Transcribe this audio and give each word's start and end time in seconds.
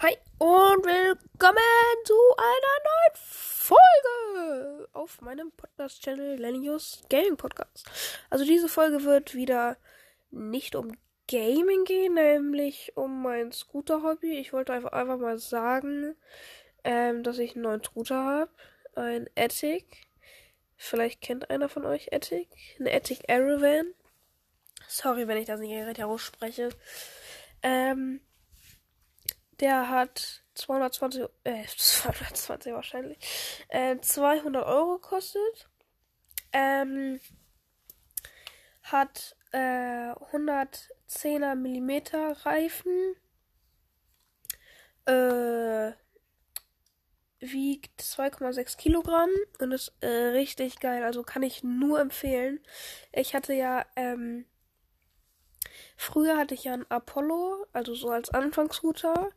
Hi 0.00 0.16
und 0.38 0.84
willkommen 0.84 2.04
zu 2.04 2.14
einer 2.36 2.78
neuen 2.84 3.14
Folge 3.16 4.88
auf 4.92 5.20
meinem 5.22 5.50
Podcast-Channel 5.50 6.36
Lenius 6.36 7.02
Gaming 7.10 7.36
Podcast. 7.36 7.84
Also 8.30 8.44
diese 8.44 8.68
Folge 8.68 9.02
wird 9.02 9.34
wieder 9.34 9.76
nicht 10.30 10.76
um 10.76 10.96
Gaming 11.26 11.82
gehen, 11.84 12.14
nämlich 12.14 12.92
um 12.94 13.22
mein 13.22 13.50
Scooter-Hobby. 13.50 14.38
Ich 14.38 14.52
wollte 14.52 14.72
einfach, 14.72 14.92
einfach 14.92 15.18
mal 15.18 15.36
sagen, 15.38 16.14
ähm, 16.84 17.24
dass 17.24 17.38
ich 17.38 17.56
einen 17.56 17.64
neuen 17.64 17.82
Scooter 17.82 18.24
habe, 18.24 18.52
ein 18.94 19.28
Ethic. 19.34 20.06
Vielleicht 20.76 21.22
kennt 21.22 21.50
einer 21.50 21.68
von 21.68 21.84
euch 21.84 22.12
Ethic, 22.12 22.46
ein 22.78 22.86
Ethic 22.86 23.28
Aerovan. 23.28 23.94
Sorry, 24.86 25.26
wenn 25.26 25.38
ich 25.38 25.46
das 25.46 25.58
nicht 25.58 25.74
richtig 25.74 26.04
ausspreche. 26.04 26.68
Ähm, 27.64 28.20
der 29.60 29.88
hat 29.88 30.42
220, 30.54 31.24
äh, 31.44 31.64
220 31.76 32.72
wahrscheinlich, 32.72 33.18
äh, 33.68 33.98
200 33.98 34.64
Euro 34.66 34.98
gekostet. 34.98 35.68
Ähm, 36.52 37.20
hat 38.82 39.36
äh, 39.52 40.12
110er 40.32 41.54
Millimeter 41.54 42.32
Reifen. 42.44 43.14
Äh, 45.06 45.92
wiegt 47.40 48.00
2,6 48.00 48.76
Kilogramm 48.76 49.30
und 49.60 49.72
ist 49.72 49.92
äh, 50.00 50.08
richtig 50.08 50.80
geil. 50.80 51.04
Also 51.04 51.22
kann 51.22 51.42
ich 51.42 51.62
nur 51.62 52.00
empfehlen. 52.00 52.60
Ich 53.12 53.34
hatte 53.34 53.52
ja 53.52 53.86
ähm, 53.96 54.44
Früher 56.00 56.36
hatte 56.36 56.54
ich 56.54 56.62
ja 56.62 56.74
einen 56.74 56.88
Apollo, 56.90 57.66
also 57.72 57.92
so 57.96 58.10
als 58.10 58.30
Anfangsrouter. 58.30 59.30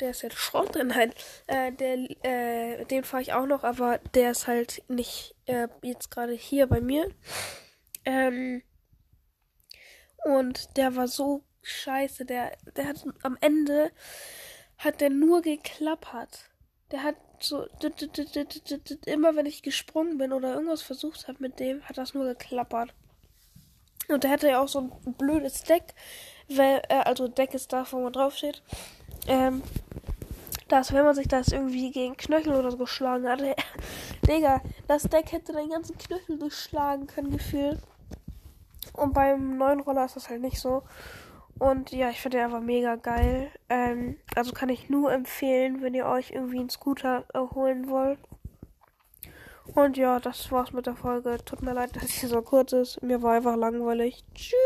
Der 0.00 0.10
ist 0.10 0.22
jetzt 0.22 0.36
Schrott 0.36 0.74
drin. 0.74 0.88
Nein, 0.88 1.12
äh, 1.46 1.70
der, 1.70 1.96
äh, 2.24 2.84
den 2.86 3.04
fahre 3.04 3.22
ich 3.22 3.34
auch 3.34 3.46
noch, 3.46 3.62
aber 3.62 3.98
der 4.14 4.32
ist 4.32 4.48
halt 4.48 4.82
nicht 4.88 5.36
äh, 5.46 5.68
jetzt 5.80 6.10
gerade 6.10 6.32
hier 6.32 6.66
bei 6.66 6.80
mir. 6.80 7.08
Ähm, 8.04 8.64
und 10.24 10.76
der 10.76 10.96
war 10.96 11.06
so 11.06 11.44
scheiße. 11.62 12.24
Der, 12.24 12.50
der 12.76 12.88
hat 12.88 13.06
am 13.22 13.38
Ende 13.40 13.92
hat 14.76 15.00
der 15.00 15.10
nur 15.10 15.40
geklappert. 15.40 16.50
Der 16.90 17.04
hat 17.04 17.14
so 17.38 17.68
immer 19.06 19.36
wenn 19.36 19.46
ich 19.46 19.62
gesprungen 19.62 20.18
bin 20.18 20.32
oder 20.32 20.54
irgendwas 20.54 20.82
versucht 20.82 21.28
habe 21.28 21.38
mit 21.40 21.60
dem, 21.60 21.84
hat 21.84 21.96
das 21.96 22.12
nur 22.12 22.24
geklappert. 22.24 22.92
Und 24.08 24.24
der 24.24 24.30
hatte 24.30 24.48
ja 24.48 24.60
auch 24.60 24.68
so 24.68 24.80
ein 24.80 25.14
blödes 25.14 25.62
Deck. 25.64 25.94
Weil, 26.48 26.82
äh, 26.88 27.02
also 27.04 27.28
Deck 27.28 27.54
ist 27.54 27.72
da, 27.72 27.86
wo 27.90 28.00
man 28.00 28.12
draufsteht. 28.12 28.62
Ähm, 29.26 29.62
dass, 30.68 30.92
wenn 30.92 31.04
man 31.04 31.14
sich 31.14 31.28
das 31.28 31.48
irgendwie 31.48 31.90
gegen 31.90 32.16
Knöchel 32.16 32.54
oder 32.54 32.70
so 32.70 32.76
geschlagen 32.76 33.28
hatte. 33.28 33.54
Digga, 34.26 34.60
das 34.86 35.04
Deck 35.04 35.32
hätte 35.32 35.52
den 35.52 35.70
ganzen 35.70 35.96
Knöchel 35.96 36.38
geschlagen 36.38 37.06
können, 37.06 37.30
gefühlt. 37.30 37.80
Und 38.92 39.14
beim 39.14 39.56
neuen 39.56 39.80
Roller 39.80 40.04
ist 40.04 40.16
das 40.16 40.28
halt 40.28 40.42
nicht 40.42 40.60
so. 40.60 40.82
Und 41.58 41.90
ja, 41.90 42.10
ich 42.10 42.20
finde 42.20 42.38
den 42.38 42.46
einfach 42.46 42.60
mega 42.60 42.96
geil. 42.96 43.50
Ähm, 43.68 44.16
also 44.36 44.52
kann 44.52 44.68
ich 44.68 44.88
nur 44.88 45.12
empfehlen, 45.12 45.82
wenn 45.82 45.94
ihr 45.94 46.06
euch 46.06 46.30
irgendwie 46.30 46.60
einen 46.60 46.70
Scooter 46.70 47.24
holen 47.54 47.88
wollt. 47.88 48.18
Und 49.74 49.96
ja, 49.96 50.18
das 50.20 50.50
war's 50.50 50.72
mit 50.72 50.86
der 50.86 50.96
Folge. 50.96 51.38
Tut 51.44 51.62
mir 51.62 51.72
leid, 51.74 51.94
dass 51.96 52.08
sie 52.08 52.26
so 52.26 52.42
kurz 52.42 52.72
ist. 52.72 53.02
Mir 53.02 53.22
war 53.22 53.34
einfach 53.34 53.56
langweilig. 53.56 54.24
Tschüss. 54.34 54.56